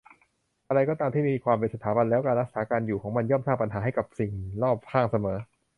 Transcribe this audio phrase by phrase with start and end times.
[0.67, 4.31] อะไรก็ตามที่มีความเป็นสถาบันแล้ว การรักษาการอยู่ของมันย่อมสร้างปัญหาให้กับสิ่ง
[4.61, 5.37] รอบข้างเสมอ